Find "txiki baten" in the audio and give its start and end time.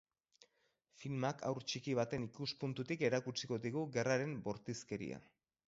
1.73-2.25